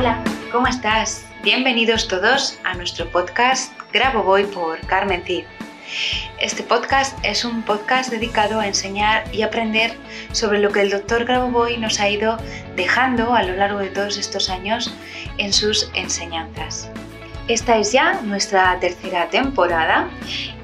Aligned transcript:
Hola, 0.00 0.24
¿cómo 0.50 0.66
estás? 0.66 1.26
Bienvenidos 1.42 2.08
todos 2.08 2.58
a 2.64 2.72
nuestro 2.72 3.06
podcast 3.10 3.70
Grabo 3.92 4.22
Voy 4.22 4.44
por 4.44 4.80
Carmen 4.86 5.22
Cid. 5.26 5.44
Este 6.40 6.62
podcast 6.62 7.18
es 7.22 7.44
un 7.44 7.62
podcast 7.62 8.10
dedicado 8.10 8.60
a 8.60 8.66
enseñar 8.66 9.24
y 9.30 9.42
aprender 9.42 9.94
sobre 10.32 10.58
lo 10.58 10.72
que 10.72 10.80
el 10.80 10.88
doctor 10.88 11.26
Grabovoi 11.26 11.76
nos 11.76 12.00
ha 12.00 12.08
ido 12.08 12.38
dejando 12.76 13.34
a 13.34 13.42
lo 13.42 13.54
largo 13.56 13.80
de 13.80 13.90
todos 13.90 14.16
estos 14.16 14.48
años 14.48 14.90
en 15.36 15.52
sus 15.52 15.90
enseñanzas. 15.92 16.90
Esta 17.48 17.76
es 17.76 17.92
ya 17.92 18.22
nuestra 18.22 18.80
tercera 18.80 19.28
temporada 19.28 20.08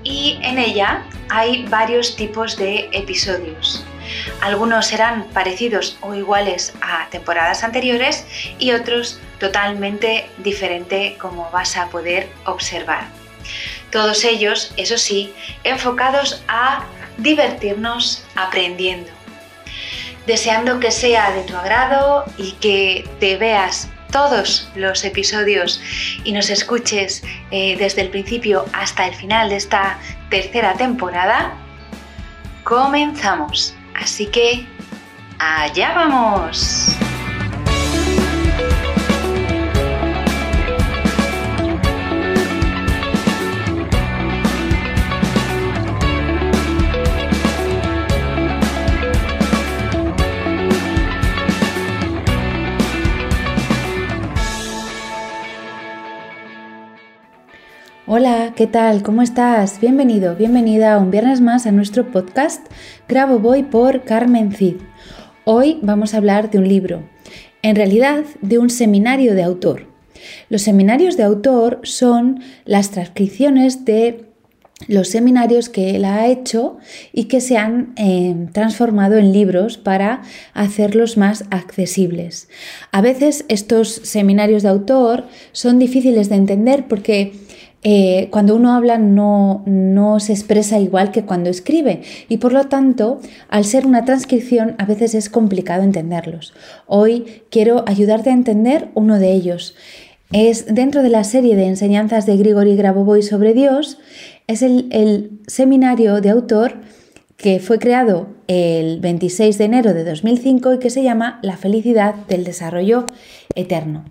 y 0.03 0.39
en 0.41 0.57
ella 0.57 1.05
hay 1.29 1.67
varios 1.67 2.17
tipos 2.17 2.57
de 2.57 2.89
episodios. 2.93 3.86
Algunos 4.41 4.87
serán 4.87 5.25
parecidos 5.33 5.99
o 6.01 6.15
iguales 6.15 6.75
a 6.81 7.09
temporadas 7.11 7.65
anteriores 7.65 8.27
y 8.59 8.73
otros 8.73 9.21
totalmente 9.39 10.29
diferente 10.39 11.17
como 11.21 11.51
vas 11.51 11.77
a 11.77 11.89
poder 11.89 12.29
observar. 12.45 13.07
Todos 13.91 14.25
ellos, 14.25 14.73
eso 14.77 14.99
sí, 14.99 15.33
enfocados 15.65 16.43
a 16.49 16.85
divertirnos 17.19 18.25
aprendiendo. 18.35 19.11
Deseando 20.27 20.81
que 20.81 20.91
sea 20.91 21.31
de 21.31 21.43
tu 21.43 21.57
agrado 21.57 22.25
y 22.37 22.53
que 22.53 23.09
te 23.21 23.37
veas 23.37 23.89
todos 24.11 24.69
los 24.75 25.05
episodios 25.05 25.81
y 26.25 26.33
nos 26.33 26.51
escuches 26.51 27.23
eh, 27.51 27.77
desde 27.77 28.03
el 28.03 28.11
principio 28.11 28.65
hasta 28.73 29.07
el 29.07 29.15
final 29.15 29.51
de 29.51 29.57
esta 29.57 29.99
tercera 30.31 30.75
temporada, 30.75 31.55
comenzamos. 32.65 33.76
Así 34.01 34.27
que, 34.27 34.67
allá 35.39 35.95
vamos. 35.95 37.06
¿Qué 58.57 58.67
tal? 58.67 59.03
¿Cómo 59.03 59.21
estás? 59.21 59.81
Bienvenido, 59.83 60.35
bienvenida 60.35 60.97
un 60.97 61.11
viernes 61.11 61.43
más 61.43 61.67
a 61.67 61.73
nuestro 61.73 62.11
podcast 62.11 62.67
Grabo 63.07 63.39
Voy 63.39 63.65
por 63.65 64.05
Carmen 64.05 64.51
Cid. 64.51 64.77
Hoy 65.45 65.79
vamos 65.83 66.15
a 66.15 66.17
hablar 66.17 66.51
de 66.51 66.57
un 66.57 66.67
libro, 66.67 67.03
en 67.61 67.77
realidad 67.77 68.25
de 68.41 68.59
un 68.59 68.71
seminario 68.71 69.35
de 69.35 69.43
autor. 69.43 69.89
Los 70.49 70.63
seminarios 70.63 71.19
de 71.19 71.25
autor 71.25 71.81
son 71.83 72.41
las 72.65 72.93
transcripciones 72.93 73.85
de 73.85 74.25
los 74.89 75.09
seminarios 75.09 75.69
que 75.69 75.97
él 75.97 76.07
ha 76.07 76.27
hecho 76.27 76.79
y 77.13 77.25
que 77.25 77.43
se 77.43 77.59
han 77.59 77.93
eh, 77.97 78.35
transformado 78.53 79.17
en 79.17 79.33
libros 79.33 79.77
para 79.77 80.23
hacerlos 80.55 81.19
más 81.19 81.45
accesibles. 81.51 82.49
A 82.91 83.03
veces 83.03 83.45
estos 83.49 83.89
seminarios 83.89 84.63
de 84.63 84.71
autor 84.71 85.27
son 85.53 85.79
difíciles 85.79 86.31
de 86.31 86.37
entender 86.37 86.87
porque 86.89 87.33
eh, 87.89 88.27
cuando 88.33 88.57
uno 88.57 88.73
habla 88.73 88.99
no, 88.99 89.63
no 89.65 90.19
se 90.19 90.33
expresa 90.33 90.81
igual 90.81 91.13
que 91.13 91.23
cuando 91.23 91.51
escribe 91.51 92.03
y 92.29 92.39
por 92.39 92.53
lo 92.53 92.65
tanto, 92.65 93.21
al 93.49 93.65
ser 93.65 93.87
una 93.87 94.05
transcripción, 94.05 94.75
a 94.79 94.87
veces 94.87 95.15
es 95.15 95.31
complicado 95.31 95.85
entenderlos. 95.85 96.53
Hoy 96.89 97.45
quiero 97.49 97.85
ayudarte 97.87 98.31
a 98.31 98.33
entender 98.33 98.89
uno 98.95 99.21
de 99.21 99.31
ellos. 99.33 99.77
Es 100.33 100.67
dentro 100.67 101.05
de 101.05 101.11
la 101.11 101.23
serie 101.23 101.55
de 101.55 101.67
enseñanzas 101.67 102.27
de 102.27 102.37
Grigori 102.37 102.75
Grabovoi 102.75 103.23
sobre 103.23 103.55
Dios, 103.55 103.99
es 104.49 104.63
el, 104.63 104.89
el 104.91 105.39
seminario 105.47 106.21
de 106.21 106.31
autor 106.31 106.81
que 107.37 107.61
fue 107.61 107.79
creado 107.79 108.27
el 108.49 108.99
26 108.99 109.59
de 109.59 109.65
enero 109.65 109.95
de 109.95 110.03
2005 110.03 110.75
y 110.75 110.79
que 110.81 110.91
se 110.91 111.05
llama 111.05 111.39
La 111.41 111.57
felicidad 111.57 112.17
del 112.27 112.43
desarrollo 112.43 113.07
eterno. 113.55 114.07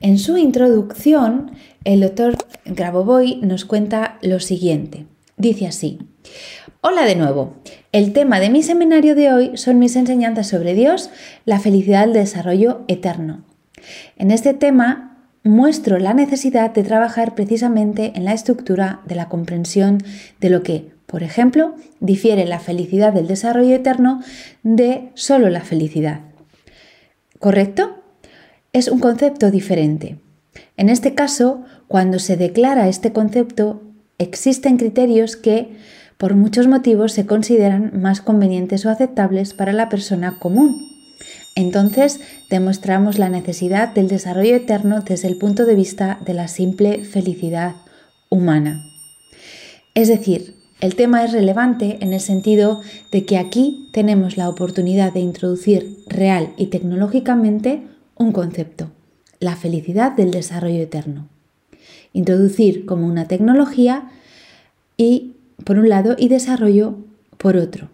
En 0.00 0.18
su 0.18 0.36
introducción, 0.36 1.52
el 1.84 2.00
doctor 2.00 2.36
Grabovoi 2.64 3.36
nos 3.42 3.64
cuenta 3.64 4.18
lo 4.22 4.40
siguiente. 4.40 5.06
Dice 5.36 5.66
así, 5.66 5.98
Hola 6.88 7.04
de 7.04 7.16
nuevo. 7.16 7.54
El 7.90 8.12
tema 8.12 8.38
de 8.38 8.48
mi 8.48 8.62
seminario 8.62 9.14
de 9.14 9.32
hoy 9.32 9.56
son 9.56 9.78
mis 9.78 9.96
enseñanzas 9.96 10.48
sobre 10.48 10.74
Dios, 10.74 11.10
la 11.44 11.58
felicidad 11.58 12.02
del 12.02 12.12
desarrollo 12.12 12.84
eterno. 12.86 13.44
En 14.16 14.30
este 14.30 14.54
tema 14.54 15.18
muestro 15.42 15.98
la 15.98 16.14
necesidad 16.14 16.72
de 16.72 16.82
trabajar 16.82 17.34
precisamente 17.34 18.12
en 18.14 18.24
la 18.24 18.32
estructura 18.32 19.00
de 19.06 19.14
la 19.14 19.28
comprensión 19.28 19.98
de 20.40 20.50
lo 20.50 20.62
que, 20.62 20.90
por 21.06 21.22
ejemplo, 21.22 21.74
difiere 22.00 22.44
la 22.46 22.60
felicidad 22.60 23.12
del 23.12 23.26
desarrollo 23.26 23.74
eterno 23.74 24.22
de 24.62 25.10
solo 25.14 25.48
la 25.50 25.62
felicidad. 25.62 26.20
¿Correcto? 27.38 28.02
Es 28.76 28.88
un 28.88 28.98
concepto 28.98 29.50
diferente. 29.50 30.18
En 30.76 30.90
este 30.90 31.14
caso, 31.14 31.64
cuando 31.88 32.18
se 32.18 32.36
declara 32.36 32.88
este 32.88 33.10
concepto, 33.10 33.80
existen 34.18 34.76
criterios 34.76 35.36
que, 35.36 35.78
por 36.18 36.34
muchos 36.34 36.66
motivos, 36.66 37.12
se 37.12 37.24
consideran 37.24 37.98
más 37.98 38.20
convenientes 38.20 38.84
o 38.84 38.90
aceptables 38.90 39.54
para 39.54 39.72
la 39.72 39.88
persona 39.88 40.38
común. 40.38 40.76
Entonces, 41.54 42.20
demostramos 42.50 43.18
la 43.18 43.30
necesidad 43.30 43.94
del 43.94 44.08
desarrollo 44.08 44.56
eterno 44.56 45.00
desde 45.00 45.28
el 45.28 45.38
punto 45.38 45.64
de 45.64 45.74
vista 45.74 46.18
de 46.26 46.34
la 46.34 46.46
simple 46.46 47.02
felicidad 47.02 47.76
humana. 48.28 48.84
Es 49.94 50.08
decir, 50.08 50.54
el 50.82 50.96
tema 50.96 51.24
es 51.24 51.32
relevante 51.32 51.96
en 52.02 52.12
el 52.12 52.20
sentido 52.20 52.82
de 53.10 53.24
que 53.24 53.38
aquí 53.38 53.88
tenemos 53.94 54.36
la 54.36 54.50
oportunidad 54.50 55.14
de 55.14 55.20
introducir 55.20 55.96
real 56.08 56.52
y 56.58 56.66
tecnológicamente 56.66 57.95
un 58.16 58.32
concepto, 58.32 58.90
la 59.40 59.56
felicidad 59.56 60.12
del 60.12 60.30
desarrollo 60.30 60.82
eterno. 60.82 61.28
Introducir 62.12 62.86
como 62.86 63.06
una 63.06 63.28
tecnología 63.28 64.10
y 64.96 65.34
por 65.64 65.78
un 65.78 65.88
lado 65.88 66.16
y 66.18 66.28
desarrollo 66.28 66.96
por 67.36 67.56
otro. 67.56 67.88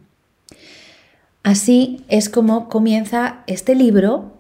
Así 1.43 2.05
es 2.09 2.29
como 2.29 2.69
comienza 2.69 3.43
este 3.47 3.75
libro 3.75 4.33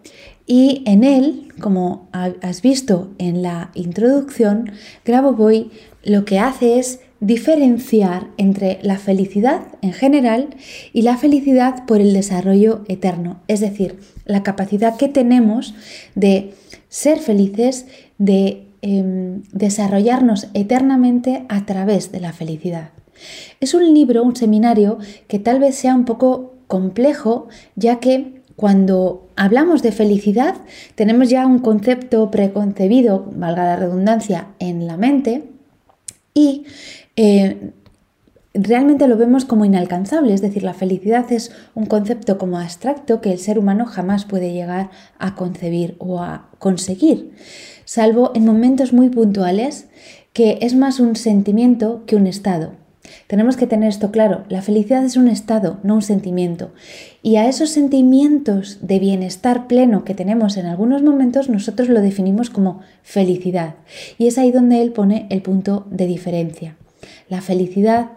y 0.47 0.83
en 0.87 1.03
él, 1.03 1.53
como 1.61 2.09
has 2.13 2.63
visto 2.63 3.11
en 3.19 3.43
la 3.43 3.71
introducción, 3.75 4.73
Grabovoi 5.05 5.71
lo 6.05 6.25
que 6.25 6.39
hace 6.39 6.79
es 6.79 7.01
diferenciar 7.23 8.27
entre 8.37 8.81
la 8.83 8.99
felicidad 8.99 9.63
en 9.81 9.93
general 9.93 10.49
y 10.93 11.03
la 11.03 11.17
felicidad 11.17 11.87
por 11.87 12.01
el 12.01 12.13
desarrollo 12.13 12.83
eterno, 12.89 13.41
es 13.47 13.61
decir, 13.61 14.01
la 14.25 14.43
capacidad 14.43 14.97
que 14.97 15.07
tenemos 15.07 15.75
de 16.17 16.53
ser 16.89 17.21
felices, 17.21 17.87
de 18.19 18.67
em, 18.83 19.45
desarrollarnos 19.53 20.49
eternamente 20.53 21.45
a 21.49 21.65
través 21.65 22.11
de 22.11 22.19
la 22.19 22.33
felicidad. 22.33 22.91
Es 23.61 23.73
un 23.73 23.95
libro, 23.95 24.25
un 24.25 24.35
seminario 24.35 24.99
que 25.29 25.39
tal 25.39 25.61
vez 25.61 25.77
sea 25.77 25.95
un 25.95 26.05
poco 26.05 26.55
complejo, 26.67 27.47
ya 27.77 28.01
que 28.01 28.43
cuando 28.57 29.29
hablamos 29.37 29.81
de 29.83 29.93
felicidad 29.93 30.57
tenemos 30.97 31.31
ya 31.31 31.47
un 31.47 31.61
concepto 31.61 32.33
preconcebido, 32.33 33.31
valga 33.37 33.65
la 33.65 33.77
redundancia, 33.77 34.49
en 34.59 34.89
la 34.89 34.97
mente 34.97 35.45
y 36.35 36.65
eh, 37.17 37.73
realmente 38.55 39.09
lo 39.09 39.17
vemos 39.17 39.45
como 39.45 39.65
inalcanzable, 39.65 40.35
es 40.35 40.41
decir, 40.41 40.63
la 40.63 40.75
felicidad 40.75 41.31
es 41.33 41.53
un 41.75 41.87
concepto 41.87 42.39
como 42.39 42.59
abstracto 42.59 43.21
que 43.21 43.33
el 43.33 43.39
ser 43.39 43.59
humano 43.59 43.87
jamás 43.87 44.25
puede 44.25 44.53
llegar 44.53 44.91
a 45.19 45.35
concebir 45.35 45.97
o 45.99 46.21
a 46.21 46.51
conseguir, 46.59 47.33
salvo 47.85 48.33
en 48.35 48.45
momentos 48.45 48.93
muy 48.93 49.09
puntuales 49.09 49.87
que 50.33 50.59
es 50.63 50.75
más 50.75 51.01
un 51.01 51.17
sentimiento 51.17 52.05
que 52.07 52.17
un 52.17 52.27
estado. 52.27 52.73
Tenemos 53.27 53.57
que 53.57 53.67
tener 53.67 53.89
esto 53.89 54.11
claro, 54.11 54.45
la 54.49 54.63
felicidad 54.63 55.05
es 55.05 55.17
un 55.17 55.29
estado, 55.29 55.79
no 55.83 55.97
un 55.97 56.03
sentimiento. 56.03 56.73
Y 57.23 57.37
a 57.37 57.49
esos 57.49 57.71
sentimientos 57.71 58.79
de 58.81 58.99
bienestar 58.99 59.67
pleno 59.67 60.05
que 60.05 60.15
tenemos 60.15 60.57
en 60.57 60.67
algunos 60.67 61.03
momentos, 61.03 61.49
nosotros 61.49 61.89
lo 61.89 62.01
definimos 62.01 62.49
como 62.49 62.81
felicidad. 63.03 63.75
Y 64.19 64.29
es 64.29 64.39
ahí 64.39 64.53
donde 64.53 64.81
él 64.81 64.93
pone 64.93 65.27
el 65.31 65.43
punto 65.43 65.87
de 65.91 66.07
diferencia. 66.07 66.77
La 67.29 67.41
felicidad 67.41 68.13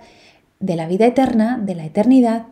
de 0.60 0.76
la 0.76 0.88
vida 0.88 1.06
eterna, 1.06 1.58
de 1.58 1.76
la 1.76 1.86
eternidad, 1.86 2.48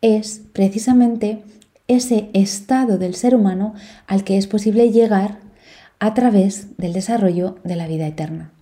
es 0.00 0.42
precisamente 0.52 1.42
ese 1.88 2.30
estado 2.32 2.98
del 2.98 3.14
ser 3.14 3.34
humano 3.34 3.74
al 4.06 4.24
que 4.24 4.38
es 4.38 4.46
posible 4.46 4.90
llegar 4.90 5.38
a 5.98 6.14
través 6.14 6.76
del 6.78 6.92
desarrollo 6.92 7.56
de 7.64 7.76
la 7.76 7.86
vida 7.86 8.06
eterna. 8.06 8.52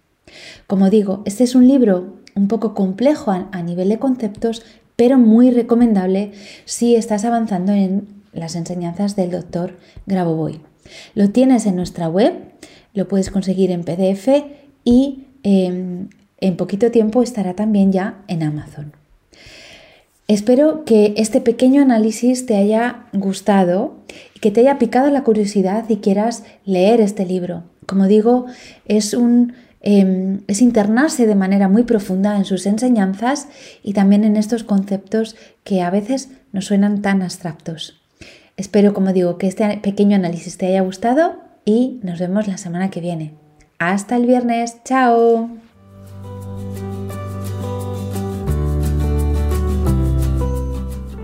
Como 0.67 0.91
digo, 0.91 1.23
este 1.25 1.45
es 1.45 1.55
un 1.55 1.67
libro 1.67 2.21
un 2.35 2.49
poco 2.49 2.75
complejo 2.75 3.31
a, 3.31 3.63
nivel 3.63 3.89
de 3.89 3.99
conceptos, 3.99 4.63
pero 4.97 5.19
muy 5.19 5.51
recomendable 5.51 6.33
si 6.65 6.95
estás 6.95 7.25
avanzando 7.25 7.73
en 7.73 8.07
las 8.33 8.55
enseñanzas 8.55 9.17
del 9.17 9.31
doctor 9.31 9.79
Grabovoi. 10.07 10.61
Lo 11.15 11.31
tienes 11.31 11.67
en 11.67 11.77
nuestra 11.77 12.09
web, 12.09 12.35
lo 12.95 13.09
puedes 13.09 13.31
conseguir 13.31 13.71
en 13.71 13.85
PDF 13.85 14.29
y 14.85 15.25
em, 15.43 16.09
en 16.41 16.57
poquito 16.57 16.91
tiempo 16.91 17.23
estará 17.23 17.55
también 17.55 17.93
ya 17.93 18.23
en 18.29 18.43
Amazon. 18.43 18.93
Espero 20.29 20.85
que 20.85 21.15
este 21.17 21.41
pequeño 21.41 21.83
análisis 21.83 22.47
te 22.47 22.57
haya 22.57 23.07
gustado 23.13 23.97
y 24.35 24.39
que 24.39 24.53
te 24.53 24.61
haya 24.61 24.79
picado 24.79 25.11
la 25.11 25.25
curiosidad 25.25 25.89
y 25.89 25.97
quieras 25.97 26.45
leer 26.65 27.01
este 27.01 27.27
libro. 27.27 27.65
Como 27.87 28.07
digo, 28.07 28.47
es 28.87 29.13
un 29.13 29.55
em, 29.81 30.43
es 30.47 30.63
internarse 30.63 31.27
de 31.27 31.35
manera 31.35 31.69
muy 31.69 31.83
profunda 31.83 32.37
en 32.37 32.45
sus 32.45 32.67
enseñanzas 32.67 33.49
y 33.83 33.93
también 33.93 34.23
en 34.23 34.37
estos 34.37 34.63
conceptos 34.63 35.35
que 35.65 35.83
a 35.83 35.91
veces 35.91 36.29
nos 36.53 36.67
suenan 36.67 37.03
tan 37.03 37.23
abstractos. 37.23 38.01
Espero, 38.57 38.93
como 38.93 39.13
digo, 39.13 39.37
que 39.39 39.49
este 39.49 39.79
pequeño 39.79 40.17
análisis 40.17 40.59
te 40.59 40.67
haya 40.67 40.83
gustado 40.83 41.41
y 41.65 41.99
nos 42.03 42.21
vemos 42.21 42.47
la 42.47 42.59
semana 42.59 42.91
que 42.91 43.01
viene. 43.01 43.35
Hasta 43.79 44.17
el 44.17 44.27
viernes, 44.27 44.77
chao. 44.85 45.49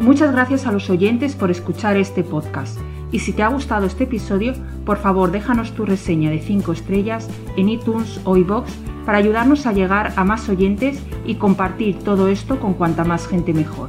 Muchas 0.06 0.30
gracias 0.30 0.68
a 0.68 0.70
los 0.70 0.88
oyentes 0.88 1.34
por 1.34 1.50
escuchar 1.50 1.96
este 1.96 2.22
podcast. 2.22 2.78
Y 3.10 3.18
si 3.18 3.32
te 3.32 3.42
ha 3.42 3.48
gustado 3.48 3.86
este 3.86 4.04
episodio, 4.04 4.52
por 4.84 4.98
favor 4.98 5.32
déjanos 5.32 5.72
tu 5.72 5.84
reseña 5.84 6.30
de 6.30 6.38
5 6.38 6.70
estrellas 6.70 7.28
en 7.56 7.68
iTunes 7.70 8.20
o 8.22 8.36
iBox 8.36 8.70
para 9.04 9.18
ayudarnos 9.18 9.66
a 9.66 9.72
llegar 9.72 10.12
a 10.14 10.22
más 10.22 10.48
oyentes 10.48 11.02
y 11.24 11.34
compartir 11.34 11.98
todo 11.98 12.28
esto 12.28 12.60
con 12.60 12.74
cuanta 12.74 13.02
más 13.02 13.26
gente 13.26 13.52
mejor. 13.52 13.88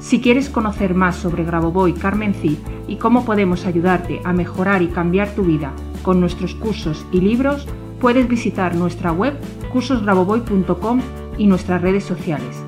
Si 0.00 0.20
quieres 0.20 0.50
conocer 0.50 0.92
más 0.96 1.14
sobre 1.14 1.44
Grabovoi 1.44 1.92
Carmen 1.92 2.34
Cid 2.34 2.58
y 2.88 2.96
cómo 2.96 3.24
podemos 3.24 3.64
ayudarte 3.64 4.20
a 4.24 4.32
mejorar 4.32 4.82
y 4.82 4.88
cambiar 4.88 5.36
tu 5.36 5.44
vida 5.44 5.72
con 6.02 6.18
nuestros 6.18 6.56
cursos 6.56 7.06
y 7.12 7.20
libros, 7.20 7.68
puedes 8.00 8.26
visitar 8.26 8.74
nuestra 8.74 9.12
web 9.12 9.38
cursosgrabovoy.com 9.72 11.00
y 11.38 11.46
nuestras 11.46 11.80
redes 11.80 12.02
sociales. 12.02 12.63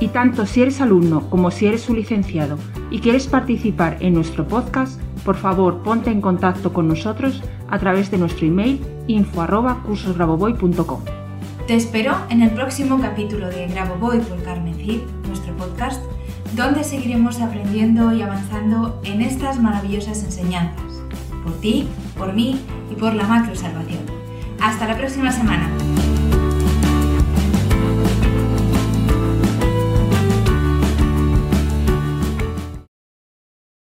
Y 0.00 0.08
tanto 0.08 0.46
si 0.46 0.62
eres 0.62 0.80
alumno 0.80 1.28
como 1.28 1.50
si 1.50 1.66
eres 1.66 1.88
un 1.88 1.96
licenciado 1.96 2.56
y 2.90 3.00
quieres 3.00 3.26
participar 3.26 3.96
en 4.00 4.14
nuestro 4.14 4.46
podcast, 4.46 5.00
por 5.24 5.36
favor 5.36 5.82
ponte 5.82 6.10
en 6.10 6.20
contacto 6.20 6.72
con 6.72 6.86
nosotros 6.88 7.42
a 7.68 7.78
través 7.78 8.10
de 8.10 8.18
nuestro 8.18 8.46
email 8.46 8.80
info@cursosgraboboy.com. 9.08 11.00
Te 11.66 11.74
espero 11.74 12.16
en 12.30 12.42
el 12.42 12.50
próximo 12.50 12.98
capítulo 13.00 13.48
de 13.48 13.66
Graboboy 13.66 14.20
por 14.20 14.42
Carmen 14.42 14.74
Cid, 14.74 15.00
nuestro 15.26 15.54
podcast, 15.56 16.02
donde 16.56 16.82
seguiremos 16.82 17.40
aprendiendo 17.40 18.12
y 18.12 18.22
avanzando 18.22 19.00
en 19.04 19.20
estas 19.20 19.60
maravillosas 19.60 20.22
enseñanzas, 20.24 21.02
por 21.44 21.52
ti, 21.60 21.88
por 22.16 22.32
mí 22.32 22.58
y 22.90 22.94
por 22.94 23.14
la 23.14 23.24
macro 23.24 23.54
salvación. 23.54 24.00
Hasta 24.60 24.88
la 24.88 24.96
próxima 24.96 25.30
semana. 25.30 25.68